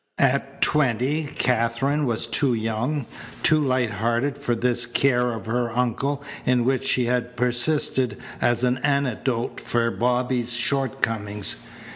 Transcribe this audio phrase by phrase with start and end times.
[0.17, 3.05] At twenty Katherine was too young,
[3.43, 8.63] too light hearted for this care of her uncle in which she had persisted as
[8.63, 11.57] an antidote for Bobby's shortcomings.